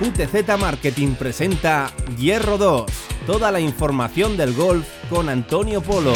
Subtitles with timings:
[0.00, 2.84] QTZ Marketing presenta Hierro 2,
[3.26, 6.12] toda la información del golf con Antonio Polo.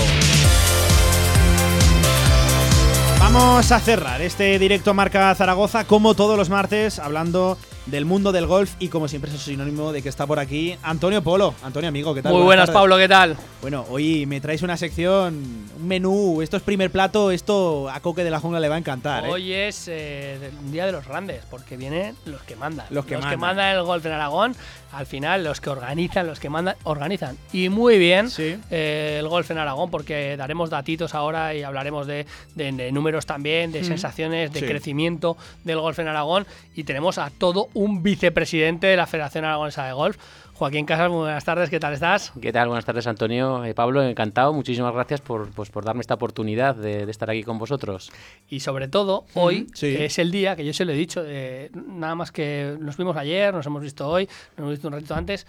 [3.20, 7.56] Vamos a cerrar este directo Marca Zaragoza como todos los martes hablando
[7.86, 11.22] del mundo del golf y como siempre es sinónimo de que está por aquí Antonio
[11.22, 11.54] Polo.
[11.62, 12.32] Antonio amigo, ¿qué tal?
[12.32, 13.36] Muy buenas, Pablo, ¿qué tal?
[13.60, 15.34] Bueno, hoy me traes una sección,
[15.76, 18.78] un menú, esto es primer plato, esto a Coque de la Jungla le va a
[18.78, 19.24] encantar.
[19.24, 19.28] ¿eh?
[19.28, 22.86] Hoy es eh, un día de los grandes, porque vienen los que mandan.
[22.90, 23.40] Los que mandan.
[23.40, 24.54] mandan el golf en Aragón,
[24.92, 27.36] al final los que organizan, los que mandan, organizan.
[27.52, 32.26] Y muy bien eh, el golf en Aragón, porque daremos datitos ahora y hablaremos de,
[32.92, 36.46] números también, de sensaciones, de crecimiento del golf en Aragón.
[36.76, 40.16] Y tenemos a todo un vicepresidente de la Federación Aragonesa de Golf.
[40.58, 42.32] Joaquín Casas, muy buenas tardes, ¿qué tal estás?
[42.42, 42.66] ¿Qué tal?
[42.66, 43.64] Buenas tardes, Antonio.
[43.64, 44.52] Eh, Pablo, encantado.
[44.52, 48.10] Muchísimas gracias por, pues, por darme esta oportunidad de, estar aquí con vosotros.
[48.48, 52.16] Y sobre todo, hoy es el día que yo se lo he dicho, eh, nada
[52.16, 54.26] más que nos vimos ayer, nos hemos visto hoy,
[54.56, 55.46] nos hemos visto un ratito antes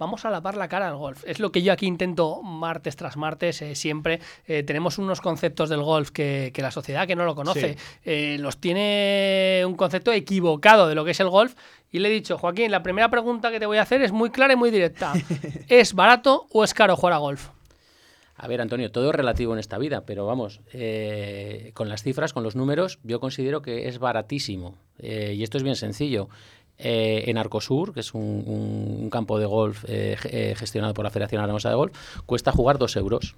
[0.00, 1.22] vamos a lavar la cara al golf.
[1.26, 4.18] Es lo que yo aquí intento martes tras martes, eh, siempre.
[4.46, 8.58] Eh, tenemos unos conceptos del golf que, la sociedad que no lo conoce eh, los
[8.58, 11.54] tiene un concepto equivocado de lo que es el golf.
[11.90, 14.30] Y le he dicho, Joaquín, la primera pregunta que te voy a hacer es muy
[14.30, 15.12] clara y muy directa.
[15.68, 17.48] ¿Es barato o es caro jugar a golf?
[18.36, 20.60] A ver, Antonio, todo es relativo en esta vida, pero vamos,
[21.74, 24.78] con las cifras, con los números, yo considero que es baratísimo.
[24.98, 26.30] y esto es bien sencillo.
[26.82, 31.42] Eh, en Arcosur, que es un, campo de golf eh, eh, gestionado por la Federación
[31.42, 31.92] Aragonesa de Golf,
[32.24, 33.36] cuesta jugar dos euros.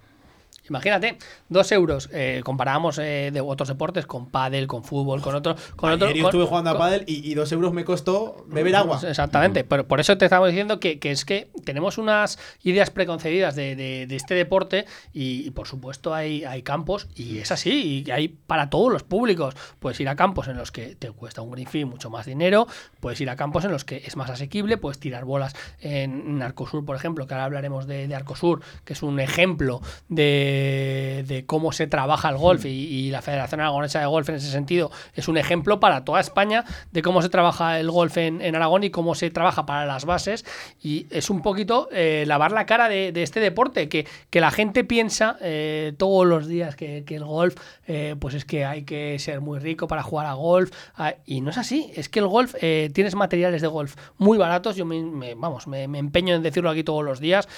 [0.73, 1.19] Imagínate,
[1.51, 2.09] dos euros.
[2.15, 5.55] Eh, comparábamos eh, de otros deportes con pádel, con fútbol, con otro.
[5.77, 8.99] Con Ayer otro yo estuve jugando a pádel y, dos euros me costó beber agua.
[9.07, 14.07] Exactamente, pero por eso te estamos diciendo que, es que tenemos unas ideas preconcebidas de,
[14.09, 18.91] este deporte y, por supuesto hay, hay campos y es así, y hay para todos
[18.91, 19.55] los públicos.
[19.79, 22.67] Puedes ir a campos en los que te cuesta un green fee mucho más dinero,
[23.01, 26.83] puedes ir a campos en los que es más asequible, puedes tirar bolas en, Arcosur,
[26.87, 31.73] por ejemplo, que ahora hablaremos de, de Arcosur, que es un ejemplo de de, cómo
[31.73, 35.37] se trabaja el golf y, la Federación Aragonesa de Golf en ese sentido es un
[35.37, 39.31] ejemplo para toda España de cómo se trabaja el golf en, Aragón y cómo se
[39.31, 40.45] trabaja para las bases.
[40.83, 44.85] Y es un poquito eh, lavar la cara de, este deporte que, que, la gente
[44.85, 47.57] piensa eh, todos los días que, el golf
[47.87, 50.71] eh, pues es que hay que ser muy rico para jugar a golf.
[50.97, 52.55] Ah, y no es así, es que el golf
[52.93, 57.05] tienes materiales de golf muy baratos, yo me, vamos, me, empeño en decirlo aquí todos
[57.05, 57.49] los días,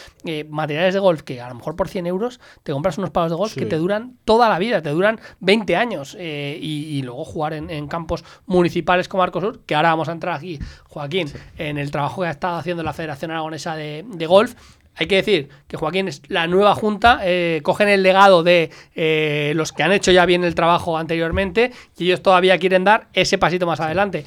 [0.49, 3.37] materiales de golf que a lo mejor por 100 euros te compras unos palos de
[3.37, 6.15] golf que te duran toda la vida, te duran 20 años.
[6.19, 10.59] Eh, y, luego jugar en, campos municipales como Arcosur, que ahora vamos a entrar aquí,
[10.89, 14.55] Joaquín, en el trabajo que ha estado haciendo la Federación Aragonesa de, Golf.
[14.97, 19.53] Hay que decir que Joaquín es la nueva junta, eh, cogen el legado de eh,
[19.57, 23.39] los que han hecho ya bien el trabajo anteriormente y ellos todavía quieren dar ese
[23.39, 24.25] pasito más adelante.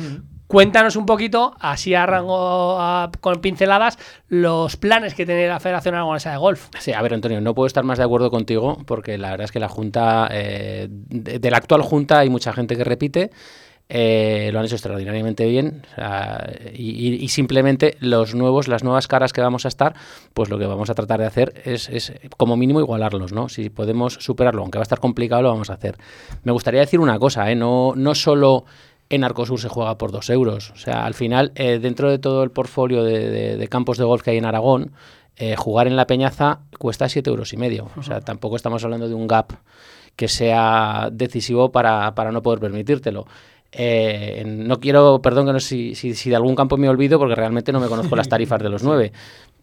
[0.48, 2.80] Cuéntanos un poquito, así arranco
[3.20, 4.00] con pinceladas,
[4.30, 6.70] los planes que tiene la Federación Aragonesa de Golf.
[6.80, 9.52] Sí, a ver, Antonio, no puedo estar más de acuerdo contigo porque la verdad es
[9.52, 13.32] que la Junta, eh, de, la actual Junta hay mucha gente que repite.
[13.90, 15.86] Eh, lo han hecho extraordinariamente bien
[16.74, 19.96] y, simplemente los nuevos, las nuevas caras que vamos a estar,
[20.34, 23.48] pues lo que vamos a tratar de hacer es, es, como mínimo igualarlos, ¿no?
[23.48, 25.98] Si podemos superarlo, aunque va a estar complicado, lo vamos a hacer.
[26.44, 27.56] Me gustaría decir una cosa, ¿eh?
[27.56, 28.66] no, no solo
[29.10, 30.72] en Arcosur se juega por dos euros.
[30.72, 34.32] O sea, al final, eh, dentro de todo el portfolio de, campos de golf que
[34.32, 34.92] hay en Aragón,
[35.36, 37.90] eh, jugar en la Peñaza cuesta siete euros y medio.
[37.98, 39.54] O sea, tampoco estamos hablando de un gap
[40.16, 43.28] que sea decisivo para, para no poder permitírtelo.
[43.72, 47.20] Eh, no quiero, perdón que no sé si, si, si, de algún campo me olvido
[47.20, 49.12] porque realmente no me conozco las tarifas de los nueve,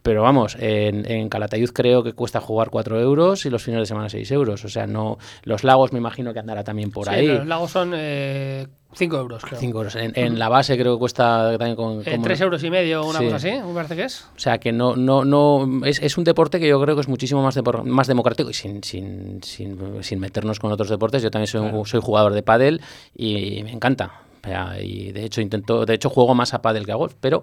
[0.05, 3.87] pero vamos, en, en, Calatayud creo que cuesta jugar 4 euros y los fines de
[3.87, 4.63] semana 6 euros.
[4.63, 7.27] O sea, no los lagos me imagino que andará también por ahí.
[7.27, 9.59] Los lagos son eh, 5 euros, creo.
[9.59, 9.97] 5 euros.
[9.97, 12.03] En, la base creo que cuesta también con...
[12.05, 14.29] Eh, 3 euros y medio, una cosa así, me parece que es.
[14.37, 17.09] O sea, que no, no, no es, es un deporte que yo creo que es
[17.09, 21.23] muchísimo más, más democrático y sin, sin, sin, sin, meternos con otros deportes.
[21.23, 22.83] Yo también soy, soy jugador de pádel
[23.17, 24.21] y me encanta.
[24.83, 27.43] y de hecho intento, de hecho juego más a pádel que a golf, pero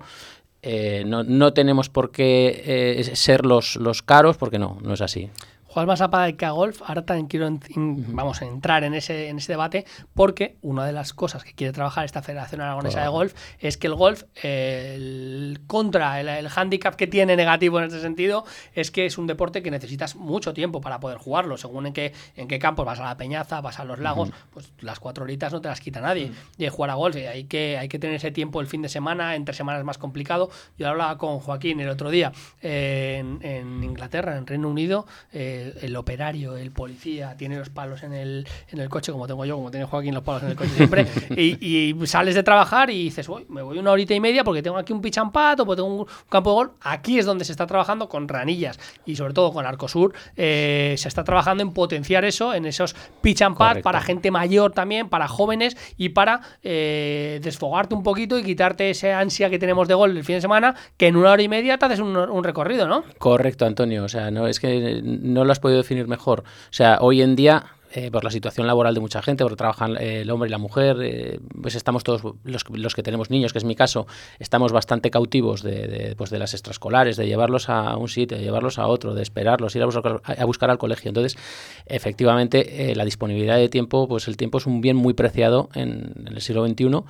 [0.63, 5.01] eh, no, no, tenemos por qué eh, ser los, los caros porque no, no es
[5.01, 5.29] así
[5.71, 9.29] jugar más a pádel que a golf, ahora también quiero vamos a entrar en ese,
[9.29, 13.07] en ese debate porque una de las cosas que quiere trabajar esta Federación Aragonesa de
[13.07, 18.01] Golf es que el golf, el contra, el, el, handicap que tiene negativo en este
[18.01, 21.93] sentido es que es un deporte que necesitas mucho tiempo para poder jugarlo, según en
[21.93, 25.23] qué, en qué campos vas a la peñaza, vas a los lagos, pues las cuatro
[25.23, 26.33] horitas no te las quita nadie.
[26.57, 29.35] Y jugar a golf, hay que, hay que tener ese tiempo el fin de semana,
[29.35, 30.49] entre semanas es más complicado.
[30.77, 33.39] Yo hablaba con Joaquín el otro día en,
[33.83, 38.47] Inglaterra, en Reino Unido, eh, eh, el operario, el policía, tiene los palos en el,
[38.69, 41.07] en el coche, como tengo yo, como tiene Joaquín los palos en el coche siempre,
[41.37, 44.77] y, sales de trabajar y dices, Uy, me voy una horita y media porque tengo
[44.77, 46.71] aquí un pitch and o porque tengo un, campo de gol.
[46.81, 51.07] Aquí es donde se está trabajando con ranillas y sobre todo con Arcosur, eh, se
[51.07, 55.77] está trabajando en potenciar eso, en esos pitch and para gente mayor también, para jóvenes
[55.97, 60.23] y para eh, desfogarte un poquito y quitarte esa ansia que tenemos de gol el
[60.23, 63.03] fin de semana, que en una hora y media te haces un, recorrido, ¿no?
[63.17, 64.03] Correcto, Antonio.
[64.03, 66.41] O sea, no es que no lo has podido definir mejor.
[66.41, 69.97] O sea, hoy en día eh, por la situación laboral de mucha gente, porque trabajan
[69.97, 73.51] eh, el hombre y la mujer, eh, pues estamos todos, los, los, que tenemos niños,
[73.51, 74.07] que es mi caso,
[74.39, 78.79] estamos bastante cautivos de, pues de las extraescolares, de llevarlos a un sitio, de llevarlos
[78.79, 81.09] a otro, de esperarlos, ir a buscar, a buscar al colegio.
[81.09, 81.37] Entonces,
[81.85, 86.39] efectivamente, la disponibilidad de tiempo, pues el tiempo es un bien muy preciado en el
[86.39, 87.03] siglo XXI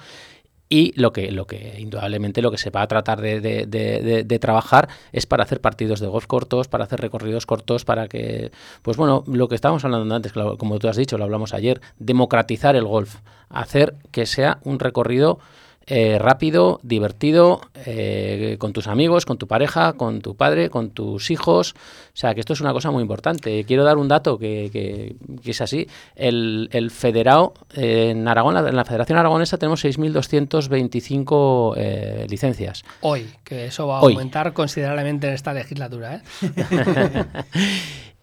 [0.71, 4.88] y lo que, lo que indudablemente lo que se va a tratar de, de, trabajar
[5.12, 9.25] es para hacer partidos de golf cortos, para hacer recorridos cortos, para que, pues bueno,
[9.27, 13.18] lo que estábamos hablando antes, como tú has dicho, lo hablamos ayer, democratizar el golf,
[13.50, 15.39] hacer que sea un recorrido
[15.88, 21.31] eh, rápido, divertido, eh, con tus amigos, con tu pareja, con tu padre, con tus
[21.31, 21.74] hijos.
[21.74, 23.63] O sea, que esto es una cosa muy importante.
[23.66, 25.16] Quiero dar un dato que, que,
[25.50, 25.88] es así.
[26.16, 32.84] El, el federado eh, en Aragón, en la Federación Aragonesa, tenemos 6.225 licencias.
[33.01, 36.22] Hoy, que eso va a aumentar considerablemente en esta legislatura.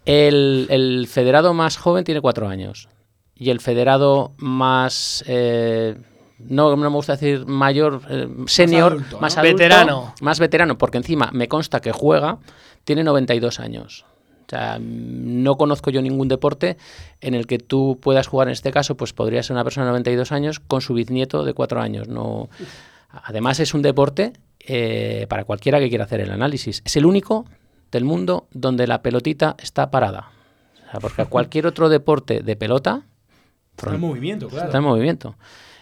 [0.05, 2.89] el, el federado más joven tiene cuatro años.
[3.35, 5.25] Y el federado más
[6.39, 10.15] no, me gusta decir mayor, eh, senior, más, veterano.
[10.21, 12.39] Más veterano, porque encima me consta que juega,
[12.85, 14.05] tiene 92 años.
[14.47, 16.79] O sea, no conozco yo ningún deporte
[17.21, 19.93] en el que tú puedas jugar, en este caso, pues podría ser una persona de
[19.93, 22.09] 92 años con su bisnieto de 4 años.
[22.09, 22.49] No...
[23.11, 26.83] Además es un deporte eh, para cualquiera que quiera hacer el análisis.
[26.85, 27.47] Es el único
[27.91, 30.31] del mundo donde la pelotita está parada.
[30.87, 33.03] O sea, porque cualquier otro deporte de pelota...
[33.77, 34.67] Está en movimiento, claro.
[34.67, 35.37] Está en movimiento.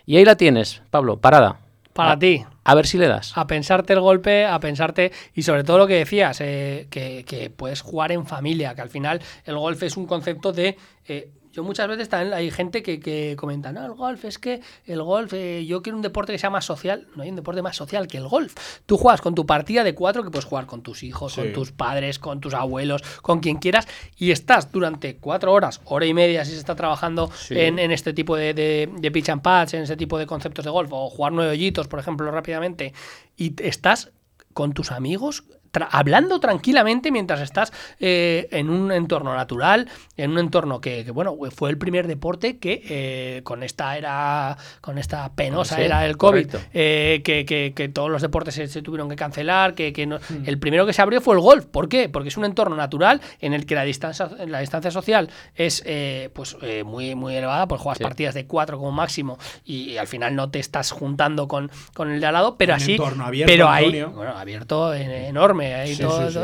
[0.07, 1.59] Y ahí la tienes, Pablo, parada.
[1.93, 2.45] Para ti.
[2.63, 3.33] A ver si le das.
[3.37, 5.13] A pensarte el golpe, a pensarte.
[5.35, 8.91] Y sobre todo lo que decías, eh, que, que, puedes jugar en familia, que al
[8.91, 10.77] final el golf es un concepto de.
[11.09, 14.61] Eh, yo muchas veces también hay gente que, que comenta, no, el golf es que
[14.85, 17.07] el golf, eh, yo quiero un deporte que sea más social.
[17.17, 18.55] No hay un deporte más social que el golf.
[18.85, 21.73] Tú juegas con tu partida de cuatro que puedes jugar con tus hijos, con tus
[21.73, 23.89] padres, con tus abuelos, con quien quieras,
[24.19, 28.37] y estás durante cuatro horas, hora y media si se está trabajando en, este tipo
[28.37, 31.53] de, de, pitch and patch, en ese tipo de conceptos de golf, o jugar nueve
[31.53, 32.93] hoyitos, por ejemplo, rápidamente,
[33.35, 34.13] y estás
[34.53, 35.45] con tus amigos
[35.91, 41.71] hablando tranquilamente mientras estás eh, en un entorno natural, en un entorno que, bueno, fue
[41.71, 47.21] el primer deporte que eh, con esta era, con esta penosa era el COVID, eh,
[47.25, 50.47] que, todos los deportes se, tuvieron que cancelar, que, no, mm.
[50.47, 51.67] el primero que se abrió fue el golf.
[51.67, 52.09] ¿Por qué?
[52.09, 55.85] Porque es un entorno natural en el que la distancia, la distancia social es
[56.33, 60.51] pues muy, muy elevada, pues juegas partidas de cuatro como máximo y, al final no
[60.51, 64.37] te estás juntando con, con el de al lado, pero así, abierto, pero ahí, bueno,
[64.37, 65.66] abierto enorme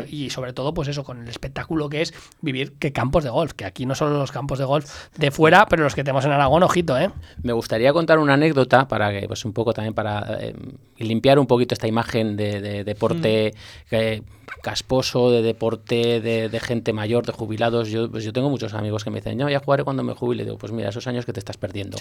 [0.08, 3.52] y sobre todo, pues eso, con el espectáculo que es vivir que campos de golf,
[3.52, 6.32] que aquí no solo los campos de golf de fuera, pero los que tenemos en
[6.32, 7.10] Aragón, ojito, ¿eh?
[7.42, 10.54] Me gustaría contar una anécdota para que, pues un poco también para eh,
[10.98, 13.54] limpiar un poquito esta imagen de, deporte
[13.90, 14.60] mm.
[14.62, 17.88] casposo, de deporte de, gente mayor, de jubilados.
[17.88, 20.44] Yo, pues yo tengo muchos amigos que me dicen, no, ya jugaré cuando me jubile.
[20.44, 21.98] Digo, pues mira, esos años que te estás perdiendo.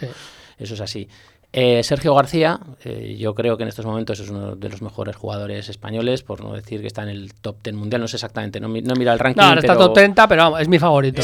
[0.57, 1.07] Eso es así.
[1.53, 5.15] Eh, Sergio García, eh, yo creo que en estos momentos es uno de los mejores
[5.15, 8.59] jugadores españoles, por no decir que está en el top 10 mundial, no sé exactamente,
[8.59, 9.41] no, no mira el ranking.
[9.41, 11.21] No, está top 30, pero es mi favorito.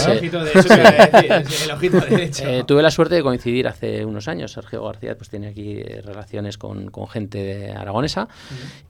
[2.67, 4.51] tuve la suerte de coincidir hace unos años.
[4.51, 8.27] Sergio García pues tiene aquí eh, relaciones con, gente de aragonesa.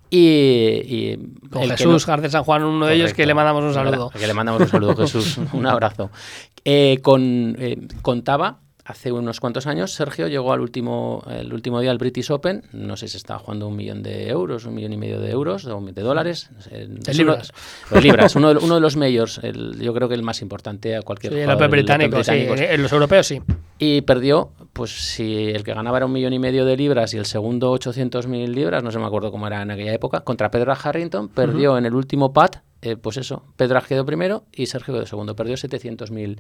[0.10, 1.16] Y,
[1.50, 4.10] con Jesús García San Juan, uno de ellos, que le mandamos un saludo.
[4.10, 5.38] Que le mandamos un saludo, Jesús.
[5.54, 6.12] un abrazo.
[7.02, 7.58] con,
[8.02, 12.64] contaba hace unos cuantos años Sergio llegó al último, el último día al British Open,
[12.72, 15.66] no sé si estaba jugando un millón de euros, un millón y medio de euros,
[15.66, 16.50] de, dólares.
[16.72, 17.52] de libras.
[17.92, 19.42] Uno, libras, uno, uno, de los mayores,
[19.80, 23.28] yo creo que el más importante a cualquier sí, el británico, sí, en los europeos
[23.28, 23.42] sí.
[23.78, 27.18] Y perdió, pues si el que ganaba era un millón y medio de libras y
[27.18, 30.74] el segundo 800.000 libras, no sé me acuerdo cómo era en aquella época, contra Pedro
[30.82, 32.58] Harrington, perdió en el último pat,
[32.92, 36.40] eh, pues eso, Pedro quedó primero y Sergio quedó segundo, perdió 700.000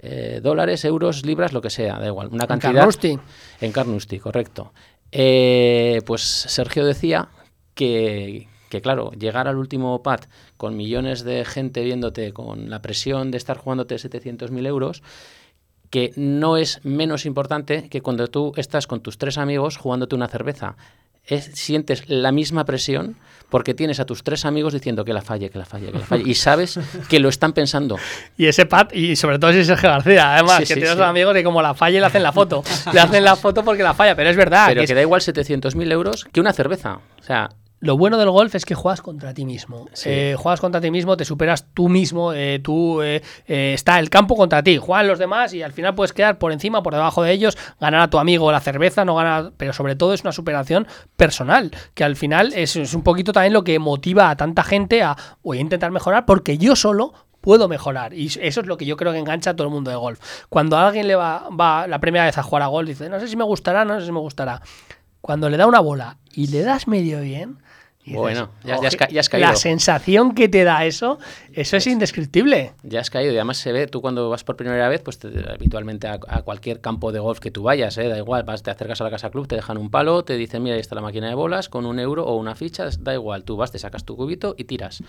[0.00, 2.28] eh, dólares, euros, libras, lo que sea, da igual.
[2.32, 2.70] Una cantidad.
[2.70, 3.18] En Carnoustie.
[3.60, 4.72] En Carnoustie, correcto.
[5.12, 7.28] Eh, pues Sergio decía
[7.74, 10.20] que, que, claro, llegar al último pad
[10.56, 15.02] con millones de gente viéndote, con la presión de estar jugándote 700.000 euros,
[15.90, 20.28] que no es menos importante que cuando tú estás con tus tres amigos jugándote una
[20.28, 20.76] cerveza.
[21.36, 23.16] Es, sientes la misma presión
[23.48, 26.04] porque tienes a tus tres amigos diciendo que la falle, que la falle, que la
[26.06, 26.22] falle.
[26.24, 27.96] Y sabes que lo están pensando.
[28.36, 30.96] Y ese Pat, y sobre todo si es Sergio García, además, Sí, que sí, tienes
[30.96, 31.02] sí.
[31.02, 32.62] amigos y como la falla le hacen la foto.
[32.92, 34.66] le hacen la foto porque la falla, pero es verdad.
[34.68, 37.00] Pero que que es- da igual 700.000 euros que una cerveza.
[37.20, 37.48] O sea,
[37.80, 39.88] Lo bueno del golf es que juegas contra ti mismo.
[39.94, 40.10] Sí.
[40.10, 44.36] Eh, juegas contra ti mismo, te superas tú mismo, eh, tú eh, está el campo
[44.36, 47.32] contra ti, juegan los demás y al final puedes quedar por encima, por debajo de
[47.32, 50.86] ellos, ganar a tu amigo la cerveza, no ganar, pero sobre todo es una superación
[51.16, 55.02] personal, que al final es, es un poquito también lo que motiva a tanta gente
[55.02, 58.84] a voy a intentar mejorar porque yo solo puedo mejorar y eso es lo que
[58.84, 60.20] yo creo que engancha a todo el mundo de golf.
[60.50, 63.18] Cuando a alguien le va, va la primera vez a jugar a golf dice, no
[63.20, 64.60] sé si me gustará, no sé si me gustará.
[65.20, 67.58] Cuando le da una bola y le das medio bien,
[68.02, 69.48] y dices, Bueno, ya- ya has "Oje, ca- ya has caído".
[69.48, 71.18] La sensación que te da eso,
[71.52, 72.72] eso es indescriptible.
[72.82, 73.32] ya has caído.
[73.32, 76.42] Y además se ve, tú cuando vas por primera vez, pues te- habitualmente a, a
[76.42, 78.08] cualquier campo de golf que tú vayas, ¿eh?
[78.08, 80.62] da igual, vas, te acercas a la casa club, te dejan un palo, te dicen,
[80.62, 83.44] mira, ahí está la máquina de bolas, con un euro o una ficha, da igual,
[83.44, 85.02] tú vas, te sacas tu cubito y tiras.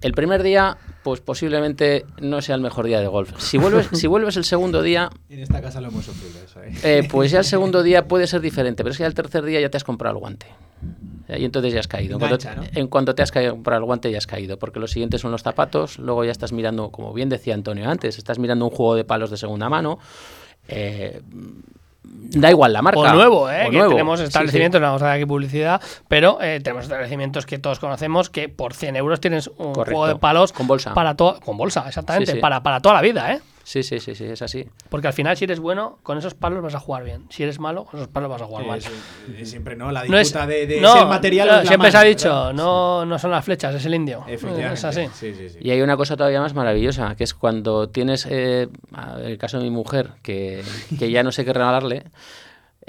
[0.00, 3.32] El primer día, pues posiblemente no sea el mejor día de golf.
[3.38, 6.72] Si vuelves, si vuelves el segundo día, En esta casa lo hemos sufrido eso, ¿eh?
[7.00, 9.44] Eh, pues ya el segundo día puede ser diferente, pero es que ya el tercer
[9.44, 10.46] día ya te has comprado el guante.
[11.28, 12.14] Y entonces ya has caído.
[12.14, 12.80] En cuanto, Engancha, ¿no?
[12.80, 15.30] en cuanto te has caído comprado el guante ya has caído, porque los siguientes son
[15.30, 18.94] los zapatos, luego ya estás mirando, como bien decía Antonio antes, estás mirando un juego
[18.94, 19.98] de palos de segunda mano.
[20.68, 21.20] eh,
[22.10, 23.00] da igual la marca.
[23.00, 23.66] O nuevo, ¿eh?
[23.66, 23.90] O que nuevo.
[23.92, 24.28] tenemos Sí, sí.
[24.28, 28.48] establecimientos, no vamos a dar aquí publicidad, pero eh, tenemos establecimientos que todos conocemos que
[28.48, 29.98] por 100 euros tienes un Correcto.
[29.98, 30.94] juego de palos Con bolsa.
[30.94, 32.38] para con bolsa, exactamente, sí.
[32.38, 33.40] Para, para toda la vida, ¿eh?
[33.68, 34.66] Sí, sí, sí, sí, es así.
[34.88, 37.26] Porque al final si eres bueno, con esos palos vas a jugar bien.
[37.28, 38.80] Si eres malo, con esos palos vas a jugar mal.
[39.36, 41.48] Eh, siempre no, la No es, disputa de, de no, ser material.
[41.48, 42.54] no, es la siempre se ha dicho, ¿verdad?
[42.54, 44.24] no, no son las flechas, es el indio.
[44.26, 44.72] Efectivamente.
[44.72, 45.02] Es así.
[45.12, 45.58] Sí, sí, sí.
[45.60, 48.68] Y hay una cosa todavía más maravillosa, que es cuando tienes, eh,
[49.22, 50.62] el caso de mi mujer, que,
[50.98, 52.04] que ya no sé qué regalarle,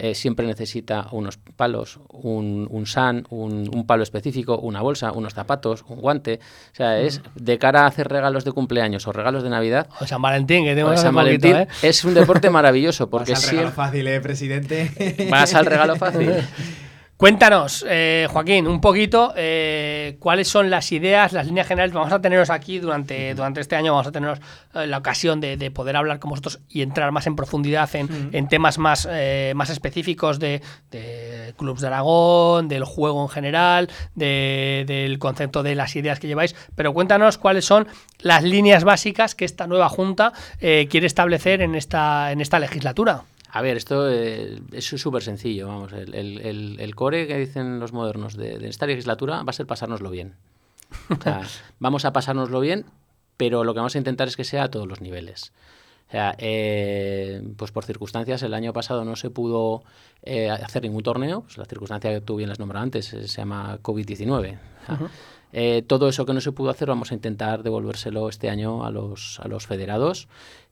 [0.02, 5.34] eh, siempre necesita unos palos, un, un san, un, un palo específico, una bolsa, unos
[5.34, 6.40] zapatos, un guante.
[6.72, 9.88] O sea, es de cara a hacer regalos de cumpleaños o regalos de Navidad.
[10.00, 11.88] O San Valentín, que tenemos o hace San poquito, Valentín ¿eh?
[11.88, 15.28] es un deporte maravilloso porque Vas al regalo siempre fácil, ¿eh, presidente?
[15.30, 16.34] vas al regalo fácil.
[17.20, 21.94] Cuéntanos, eh, Joaquín, un poquito eh, cuáles son las ideas, las líneas generales.
[21.94, 24.40] Vamos a teneros aquí durante, durante este año, vamos a tener
[24.74, 28.48] la ocasión de, de poder hablar con vosotros y entrar más en profundidad en, en
[28.48, 30.62] temas más, eh, más específicos de,
[30.92, 36.28] de Clubs de Aragón, del juego en general, de- del concepto de las ideas que
[36.28, 36.56] lleváis.
[36.76, 37.86] Pero cuéntanos cuáles son
[38.20, 43.24] las líneas básicas que esta nueva Junta eh, quiere establecer en esta, en esta legislatura.
[43.52, 45.92] A ver, esto eh, es súper sencillo, vamos.
[45.94, 49.54] El, el- el- el core que dicen los modernos de, de esta legislatura va a
[49.54, 50.36] ser pasárnoslo bien.
[51.10, 51.42] O sea,
[51.80, 52.86] vamos a pasárnoslo bien,
[53.38, 55.52] pero lo que vamos a intentar es que sea a todos los niveles.
[56.08, 59.84] O sea, eh, pues por circunstancias, el año pasado no se pudo
[60.24, 61.42] eh, hacer ningún torneo.
[61.42, 64.58] Pues la circunstancia que tú bien las nombrado antes eh, se llama COVID-19.
[64.84, 65.00] O sea,
[65.54, 68.92] eh, todo eso que no se pudo hacer vamos a intentar devolvérselo este año a
[68.92, 70.28] los, a los federados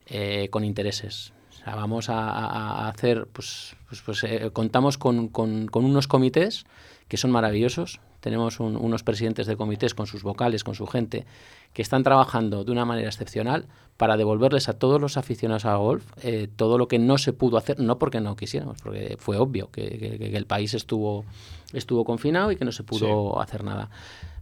[0.08, 1.34] eh, con intereses.
[1.62, 6.66] O sea, vamos a, hacer, pues, pues, pues, eh, contamos con, con- con unos comités
[7.08, 8.00] que son maravillosos.
[8.20, 11.26] Tenemos un- unos presidentes de comités con sus vocales, con su gente,
[11.74, 16.04] que están trabajando de una manera excepcional para devolverles a todos los aficionados al golf
[16.24, 19.70] eh, todo lo que no se pudo hacer, no porque no quisiéramos, porque fue obvio
[19.72, 21.26] que, que- que el país estuvo,
[21.74, 23.90] estuvo confinado y que no se pudo hacer nada.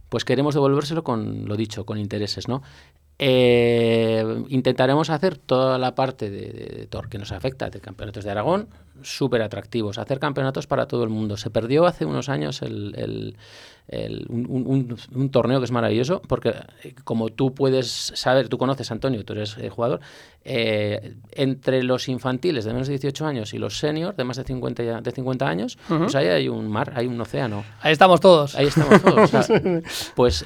[0.08, 2.62] Pues queremos devolvérselo con lo dicho, con intereses, ¿no?
[3.18, 8.24] Eh, intentaremos hacer toda la parte de, de, de TOR que nos afecta, de campeonatos
[8.24, 8.68] de Aragón,
[9.02, 11.36] súper atractivos, hacer campeonatos para todo el mundo.
[11.36, 13.36] Se perdió hace unos años el, el-
[13.88, 18.48] el- un, un- un- un torneo que es maravilloso, porque eh, como tú puedes saber,
[18.48, 20.00] tú conoces, Antonio, tú eres eh, jugador,
[20.44, 24.44] eh, entre los infantiles de menos de 18 años y los seniors de más de
[24.44, 27.64] 50, ya- de 50 años, pues ahí hay un mar, hay un océano.
[27.80, 28.54] Ahí estamos todos.
[28.56, 29.32] Ahí estamos todos.
[29.34, 29.60] o sea,
[30.16, 30.44] pues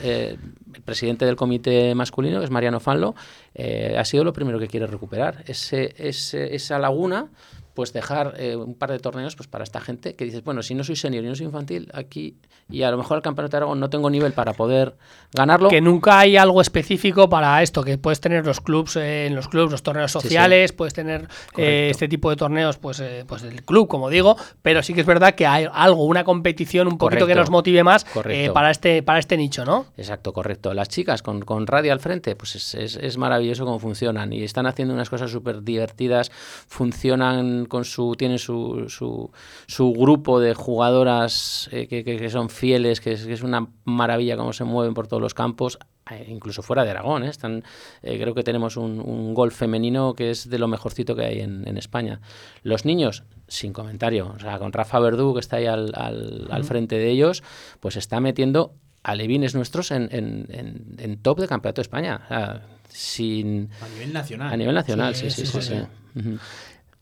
[0.74, 3.14] el presidente del comité masculino, que es Mariano Fanlo,
[3.54, 5.44] eh, ha sido lo primero que quiere recuperar.
[5.46, 7.28] Ese, ese- esa laguna,
[7.74, 10.74] pues dejar eh, un par de torneos pues para esta gente que dices, bueno, si
[10.74, 12.36] no soy senior y no soy infantil, aquí,
[12.68, 14.94] y a lo mejor el campeonato de Aragón no tengo nivel para poder
[15.32, 15.68] ganarlo.
[15.68, 19.48] Que nunca hay algo específico para esto, que puedes tener los clubs eh, en los
[19.48, 20.20] clubs, los torneos sí.
[20.20, 24.36] sociales, puedes tener eh, este tipo de torneos, pues, eh, pues del club, como digo,
[24.62, 27.82] pero sí que es verdad que hay algo, una competición un poquito que nos motive
[27.84, 29.86] más eh, para este para este nicho, ¿no?
[29.96, 30.74] Exacto, correcto.
[30.74, 34.42] Las chicas con, con radio al frente, pues es, es- es maravilloso cómo funcionan y
[34.42, 36.30] están haciendo unas cosas súper divertidas,
[36.68, 39.30] funcionan con su, tienen su, su,
[39.66, 43.68] su grupo de jugadoras eh, que, que- que son fieles, que es, que es una
[43.84, 45.78] maravilla cómo se mueven por todos los campos,
[46.10, 47.24] eh, incluso fuera de Aragón.
[47.24, 47.28] ¿eh?
[47.28, 47.62] Están,
[48.02, 51.66] creo que tenemos un, un golf femenino que es de lo mejorcito que hay en,
[51.68, 52.20] en España.
[52.62, 54.32] Los niños, sin comentario.
[54.36, 57.42] O sea, con Rafa Verdú, que está ahí al, al- al frente de ellos,
[57.80, 62.20] pues está metiendo alevines nuestros en, en- en- en top de campeonato de España.
[62.24, 64.52] O sea, sin, A nivel nacional.
[64.52, 65.74] a nivel nacional, sí, Sí, sí, sí.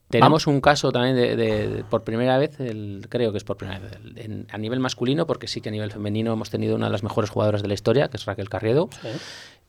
[0.09, 3.57] Tenemos un caso también de, de- de- por primera vez, el- creo que es por
[3.57, 6.75] primera vez, el- en- a nivel masculino, porque sí que a nivel femenino hemos tenido
[6.75, 8.89] una de las mejores jugadoras de la historia, que es Raquel Carriedo.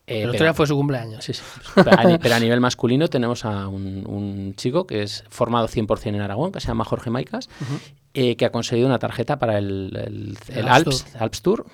[0.07, 1.23] Eh, El otro pero- día fue su cumpleaños.
[1.25, 1.43] Sí, sí.
[1.75, 5.69] Pero, a, ni- pero a nivel masculino tenemos a un, un chico que es formado
[5.69, 7.49] 100% en Aragón, que se llama Jorge Maicas,
[8.15, 11.67] eh, que ha conseguido una tarjeta para el, el- El el Alps Alps, Alps Tour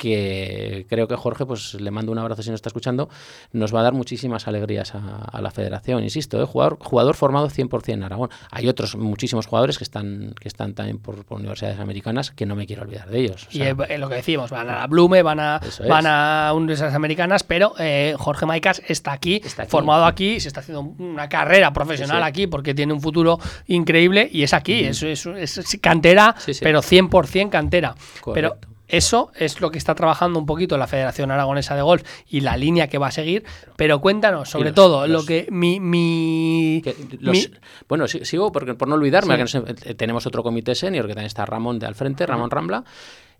[0.00, 3.08] que creo que Jorge, pues le mando un abrazo si nos está escuchando,
[3.52, 6.46] nos va a dar muchísimas alegrías a, a la federación, insisto, ¿eh?
[6.46, 8.30] jugador, jugador formado 100% en Aragón.
[8.50, 12.56] Hay otros muchísimos jugadores que están, que están también por, por universidades americanas que no
[12.56, 13.44] me quiero olvidar de ellos.
[13.46, 16.06] O Y sea, eh, eh, lo que decimos, van a la Blume, van a, van
[16.06, 19.70] a universidades americanas, pero eh, Jorge Maicas está aquí, Está aquí.
[19.70, 22.28] formado aquí, se está haciendo una carrera profesional Sí, sí.
[22.28, 26.60] aquí porque tiene un futuro increíble y es aquí, es, es- es cantera, Sí, sí.
[26.62, 27.94] pero 100% cantera.
[28.20, 28.32] Correcto.
[28.60, 32.40] Pero eso es lo que está trabajando un poquito la Federación Aragonesa de Golf y
[32.40, 33.44] la línea que va a seguir.
[33.76, 35.80] Pero cuéntanos, sobre los- todo, los- lo que mi.
[35.80, 37.54] mi, Que los- mi-
[37.88, 39.58] bueno, sí- sigo porque, por no olvidarme, Sí.
[39.62, 42.84] que eh, tenemos otro comité senior que también está Ramón de al frente, Ramón Rambla,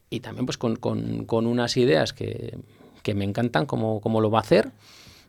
[0.09, 2.59] y también pues con, con- con unas ideas que,
[3.03, 4.71] que me encantan cómo, cómo lo va a hacer.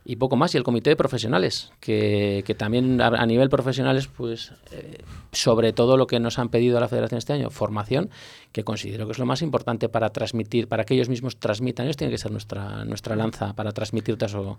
[0.03, 4.07] Y poco más, y el comité de profesionales, que, que también a, a nivel profesionales,
[4.07, 8.09] pues eh, sobre todo lo que nos han pedido a la federación este año, formación,
[8.51, 11.97] que considero que es lo más importante para transmitir, para que ellos mismos transmitan, ellos
[11.97, 14.57] tienen que ser nuestra, nuestra lanza para transmitir eso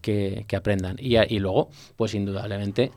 [0.00, 0.96] que, que aprendan.
[0.98, 2.90] Y, y luego, pues indudablemente,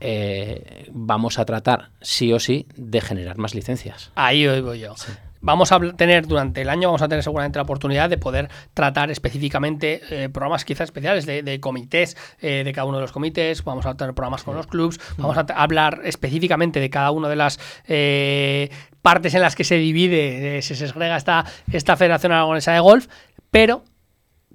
[0.00, 4.10] eh, vamos a tratar sí o sí de generar más licencias.
[4.14, 4.94] Ahí voy yo.
[5.40, 9.10] Vamos a tener durante el año, vamos a tener seguramente la oportunidad de poder tratar
[9.10, 13.64] específicamente eh, programas quizás especiales de, de comités, eh, de cada uno de los comités,
[13.64, 17.28] vamos a tener programas con los clubs, vamos a t- hablar específicamente de cada una
[17.28, 18.70] de las eh,
[19.02, 23.06] partes en las que se divide, eh, se segrega esta, esta Federación Aragonesa de Golf,
[23.50, 23.82] pero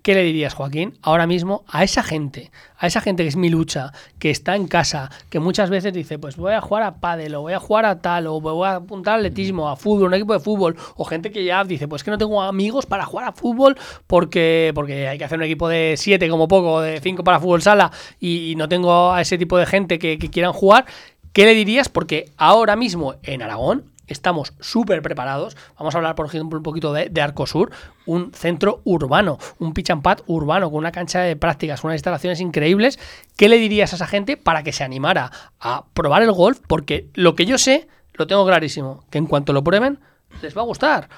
[0.06, 3.50] ¿Qué le dirías, Joaquín, ahora mismo a esa gente, a esa gente que es mi
[3.50, 7.34] lucha, que está en casa, que muchas veces dice, pues voy a jugar a pádel,
[7.34, 10.14] o voy a jugar a tal, o voy a apuntar al atletismo, a fútbol, un
[10.14, 13.30] equipo de fútbol, o gente que ya dice, pues que no tengo amigos para jugar
[13.30, 17.24] a fútbol porque, porque hay que hacer un equipo de siete como poco, de cinco
[17.24, 20.54] para fútbol sala, y, y no tengo a ese tipo de gente que, que quieran
[20.54, 20.86] jugar.
[21.34, 21.90] ¿Qué le dirías?
[21.90, 25.56] Porque ahora mismo en Aragón estamos súper preparados.
[25.78, 27.72] Vamos a hablar, por ejemplo, un poquito de, Arcosur,
[28.06, 32.40] un centro urbano, un pitch and pad urbano con una cancha de prácticas, unas instalaciones
[32.40, 33.00] increíbles.
[33.38, 36.60] ¿Qué le dirías a esa gente para que se animara a probar el golf?
[36.68, 40.00] Porque lo que yo sé, lo tengo clarísimo, que en cuanto lo prueben,
[40.42, 41.10] les va a gustar.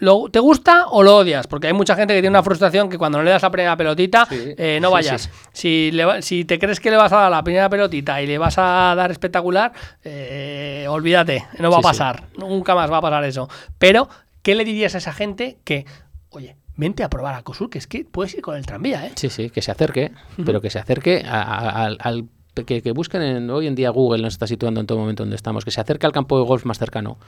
[0.00, 1.46] ¿Lo, ¿Te gusta o lo odias?
[1.46, 3.76] Porque hay mucha gente que tiene una frustración que cuando no le das la primera
[3.76, 5.22] pelotita, Sí, eh, no vayas.
[5.22, 5.30] sí.
[5.52, 8.38] Si, le si te crees que le vas a dar la primera pelotita y le
[8.38, 12.24] vas a dar espectacular, eh, olvídate, no va a pasar.
[12.36, 13.48] Nunca más va a pasar eso.
[13.78, 14.08] Pero,
[14.42, 15.84] ¿qué le dirías a esa gente que,
[16.30, 19.12] oye, vente a probar a Cosur, que es que puedes ir con el tranvía, ¿eh?
[19.16, 20.12] Sí, sí, que se acerque,
[20.46, 21.98] pero que se acerque a- a- al...
[22.00, 22.24] al-
[22.66, 25.36] que, que busquen en, hoy en día Google nos está situando en todo momento donde
[25.36, 27.18] estamos, que se acerque al campo de golf más cercano.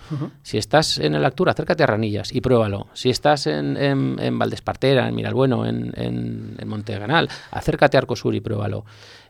[0.42, 2.88] Si estás en el Actura, acércate a Ranillas y pruébalo.
[2.94, 8.34] Si estás en, en, en Valdespartera, en Miralbueno, en, en, en Monteganal, acércate a Arcosur
[8.34, 8.84] y pruébalo.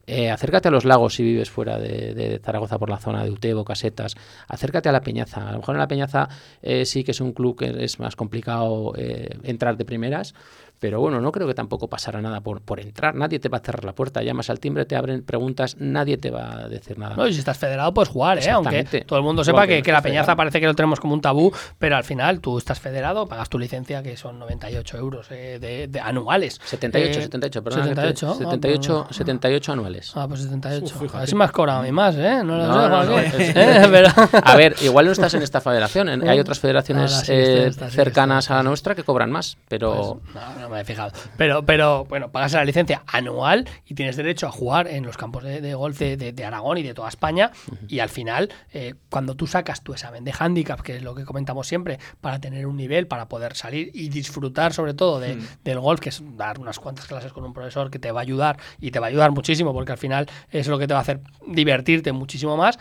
[0.05, 3.31] Eh, acércate a los lagos si vives fuera de, de Zaragoza por la zona de
[3.31, 4.17] Utebo, Casetas.
[4.49, 5.49] Acércate a la Peñaza.
[5.49, 6.29] A lo mejor en la Peñaza
[6.61, 10.35] eh, sí que es un club que es más complicado eh, entrar de primeras,
[10.83, 13.15] pero bueno, no creo que tampoco pasará nada por, por entrar.
[13.15, 14.21] Nadie te va a cerrar la puerta.
[14.21, 17.15] Llamas al timbre, te abren preguntas, nadie te va a decir nada.
[17.15, 18.51] No, y si estás federado, puedes jugar, ¿eh?
[18.51, 20.37] Aunque todo el mundo sepa que que, no que la peñaza federado.
[20.39, 23.61] parece que lo tenemos como un tabú, pero al final tú estás federado, pagas tu
[23.61, 26.61] licencia, que son 98 euros eh, de, de anuales.
[26.65, 27.85] 78, Eh, 78, perdón.
[27.85, 30.13] 78, ah, 78, pues- 78 anuales.
[30.17, 30.95] Ah, pues 78.
[31.01, 32.43] Uf, a ver si me has cobrado a mí más, ¿eh?
[32.45, 33.41] No lo No, sé, no, no, Joaquín.
[33.41, 34.09] es- Eh, pero-
[34.43, 36.09] A ver, igual no estás en esta federación.
[36.09, 39.05] en- hay otras federaciones Ahora sí que eh, está, cercanas está, a la nuestra que
[39.05, 41.13] cobran más, pero Pues, no, no me he fijado.
[41.37, 45.45] Pero, pero bueno, pagas la licencia anual y tienes derecho a jugar en los campos
[45.45, 47.51] de, de golf de, de- de Aragón y de toda España.
[47.89, 51.25] Y al final, eh, cuando tú sacas tu examen de handicap, que es lo que
[51.25, 55.79] comentamos siempre, para tener un nivel, para poder salir y disfrutar sobre todo de- del
[55.81, 58.57] golf, que es dar unas cuantas clases con un profesor que te va a ayudar
[58.81, 61.03] y te va a ayudar muchísimo, porque al final es lo que te va a
[61.03, 62.79] hacer divertirte muchísimo más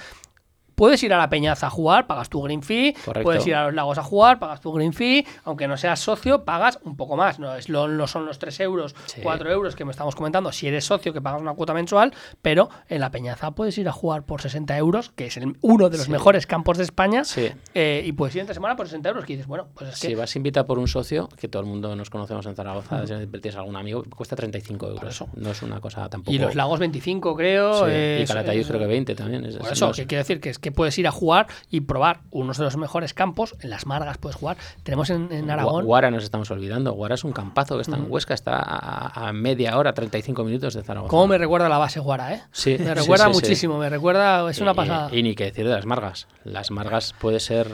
[0.81, 3.23] puedes ir a la Peñaza a jugar, pagas tu green fee, Correcto.
[3.23, 6.43] puedes ir a los lagos a jugar, pagas tu green fee, aunque no seas socio,
[6.43, 9.21] pagas un poco más, no, es lo, no son los 3 euros, Sí.
[9.21, 12.69] 4 euros que me estamos comentando si eres socio que pagas una cuota mensual, pero
[12.89, 15.97] en la Peñaza puedes ir a jugar por 60 euros, que es el- uno de
[15.97, 16.11] los Sí.
[16.11, 17.49] mejores campos de España, Sí.
[17.75, 20.07] eh, y puedes ir entre semana por 60 euros, que dices, bueno, pues es que...
[20.07, 23.13] Si vas invitado por un socio, que todo el mundo nos conocemos en Zaragoza, si
[23.27, 25.03] tienes algún amigo, cuesta 35 euros.
[25.03, 25.27] eso.
[25.35, 26.33] No es una cosa tampoco.
[26.33, 27.85] Y los lagos 25, creo.
[27.85, 29.45] Sí, eh, y Calatayud creo que 20 también.
[29.45, 31.47] Es, Por eso, no es- que quiero decir que es que puedes ir a jugar
[31.69, 33.55] y probar unos de los mejores campos.
[33.61, 34.57] En las Margas puedes jugar.
[34.83, 35.85] Tenemos en, en Aragón.
[35.85, 36.93] Guara nos estamos olvidando.
[36.93, 40.73] Guara es un campazo que está en Huesca, está a, a media hora, 35 minutos
[40.73, 41.09] de Zaragoza.
[41.09, 42.41] ¿Cómo me recuerda la base Guara, eh?
[42.51, 43.35] Sí, Me recuerda sí, sí.
[43.41, 45.09] muchísimo, me recuerda, es una Y- pasada.
[45.15, 46.27] Y, ni que decir de las margas.
[46.43, 47.67] Las margas puede ser.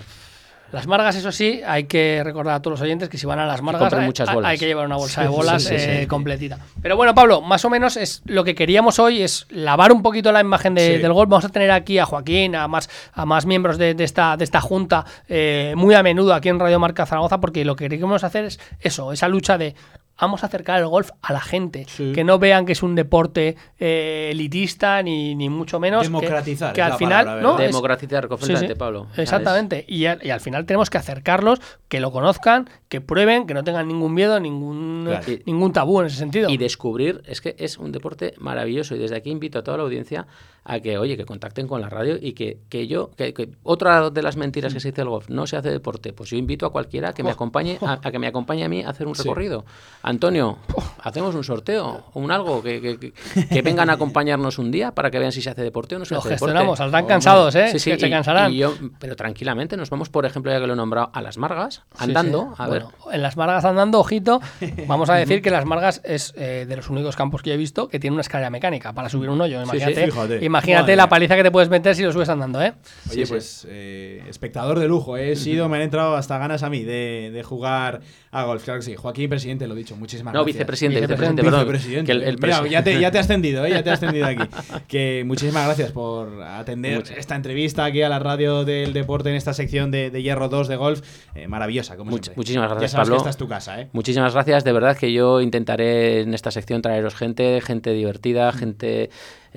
[0.71, 3.45] Las Margas, eso sí, hay que recordar a todos los oyentes que si van a
[3.45, 4.51] las Margas compren hay, muchas hay- bolas.
[4.51, 5.85] hay que llevar una bolsa de sí, bolas sí, sí.
[5.89, 6.59] eh, completita.
[6.81, 10.31] Pero bueno, Pablo, más o menos es lo que queríamos hoy es lavar un poquito
[10.33, 11.29] la imagen de- del golf.
[11.29, 14.43] Vamos a tener aquí a Joaquín, a más, a más miembros de, de esta, de
[14.43, 18.23] esta junta eh, muy a menudo aquí en Radio Marca Zaragoza, porque lo que queremos
[18.25, 19.73] hacer es eso, esa lucha de
[20.19, 22.11] vamos a acercar el golf a la gente, Sí.
[22.13, 26.01] que no vean que es un deporte eh, elitista ni, ni mucho menos.
[26.03, 27.57] que- Democratizar que, es al la final palabra, ¿no?
[27.57, 28.65] Democratizar Sí.
[28.77, 29.07] Pablo.
[29.15, 29.85] Exactamente.
[29.87, 33.63] Y al, y al final tenemos que acercarlos, que lo conozcan, que prueben, que no
[33.63, 35.25] tengan ningún miedo, ningún, Claro.
[35.45, 36.49] ningún tabú en ese sentido.
[36.49, 39.83] y descubrir, es que es un deporte maravilloso y desde aquí invito a toda la
[39.83, 40.27] audiencia
[40.69, 44.09] a que, oye, que contacten con la radio y que, que yo, que, que otra
[44.09, 46.65] de las mentiras que se dice del golf, no se hace deporte, pues yo invito
[46.65, 49.15] a cualquiera que me acompañe, a, a que me acompañe a mí a hacer un
[49.15, 49.23] Sí.
[49.23, 49.63] recorrido.
[50.07, 50.57] Antonio,
[51.03, 53.13] hacemos un sorteo, un algo, que, que, que-
[53.47, 56.05] que vengan a acompañarnos un día para que vean si se hace deporte o no
[56.05, 56.51] se lo hace deporte.
[56.53, 57.67] gestionamos, saldrán cansados, ¿eh?
[57.73, 58.53] Sí, sí, que se y- cansarán.
[58.53, 61.37] y yo- pero tranquilamente nos vamos, por ejemplo, ya que lo he nombrado, a las
[61.37, 62.63] Margas, andando, sí.
[62.63, 62.83] a ver.
[62.83, 64.39] Bueno, en las Margas andando, ojito,
[64.87, 67.89] vamos a decir que las Margas es eh, de los únicos campos que he visto
[67.89, 69.59] que tiene una escalera mecánica para subir un hoyo.
[69.65, 72.73] sí, Imagínate, imagínate Madre la paliza que te puedes meter si lo subes andando, ¿eh?
[73.09, 73.31] Oye, Sí, sí.
[73.33, 77.29] pues eh, espectador de lujo, he sido, me han entrado hasta ganas a mí de,
[77.33, 77.99] de jugar
[78.31, 78.63] a golf.
[78.63, 78.95] Claro que sí.
[78.95, 80.55] Joaquín, presidente, lo he dicho, muchísimas No, gracias.
[80.55, 81.59] vicepresidente, Vicepresidente, vicepresidente, perdón.
[81.67, 82.05] Vicepresidente.
[82.05, 83.69] Que el- el Mira, ya, te, ya te has tendido, ¿eh?
[83.71, 84.43] ya te has tendido aquí.
[84.87, 87.17] Que muchísimas gracias por atender Muchas.
[87.17, 90.67] esta entrevista aquí a la radio del deporte en esta sección de, de Hierro 2
[90.67, 91.01] de golf.
[91.35, 92.33] Eh, maravillosa, como Much- siempre.
[92.37, 93.15] muchísimas gracias, ya sabes Pablo.
[93.15, 93.87] que esta es tu casa, ¿eh?
[93.93, 98.55] Muchísimas gracias, de verdad que yo intentaré en esta sección traeros gente, gente divertida, Mm.
[98.55, 99.09] gente,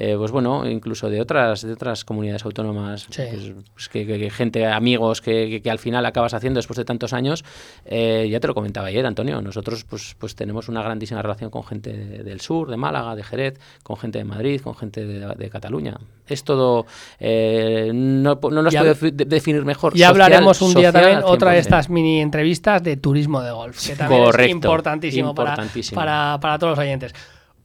[0.03, 3.23] eh, pues bueno, incluso de otras, de otras comunidades autónomas, Sí.
[3.31, 6.79] pues, pues que, que- que gente, amigos que, que- que al final acabas haciendo después
[6.79, 7.45] de tantos años.
[7.85, 11.65] Eh, ya te lo comentaba ayer, Antonio, nosotros pues, pues tenemos una grandísima relación con
[11.65, 15.35] gente de- del sur, de Málaga, de Jerez, con gente de Madrid, con gente de,
[15.37, 15.99] de Cataluña.
[16.27, 16.87] Es todo,
[17.19, 19.93] eh, no, no nos Ya- puedo defi- de- definir mejor.
[19.95, 21.61] Ya Social- hablaremos un día también, otra de 100%.
[21.61, 25.97] estas mini entrevistas de turismo de golf, que también Correcto, es importantísimo, para- importantísimo.
[26.01, 27.13] Para, para todos los oyentes.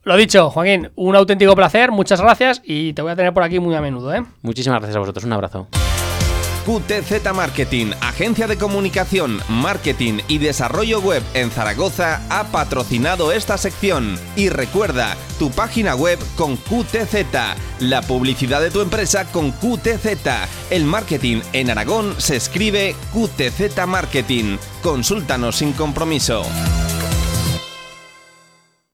[0.06, 3.58] Lo dicho, Joaquín, un auténtico placer, muchas gracias y te voy a tener por aquí
[3.58, 4.24] muy a menudo, ¿eh?
[4.40, 5.66] Muchísimas gracias a vosotros, un abrazo.
[6.64, 14.16] QTZ Marketing, agencia de comunicación, marketing y desarrollo web en Zaragoza, ha patrocinado esta sección.
[14.36, 17.26] Y recuerda, tu página web con QTZ,
[17.80, 20.06] la publicidad de tu empresa con QTZ.
[20.70, 24.56] El marketing en Aragón se escribe QTZ Marketing.
[24.84, 26.44] Consúltanos sin compromiso.